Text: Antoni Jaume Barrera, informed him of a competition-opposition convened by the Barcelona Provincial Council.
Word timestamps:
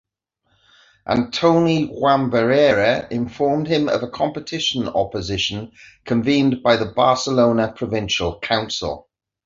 Antoni 1.07 1.87
Jaume 1.91 2.31
Barrera, 2.31 3.07
informed 3.11 3.67
him 3.67 3.87
of 3.87 4.01
a 4.01 4.09
competition-opposition 4.09 5.73
convened 6.05 6.63
by 6.63 6.75
the 6.77 6.87
Barcelona 6.87 7.71
Provincial 7.71 8.39
Council. 8.39 9.07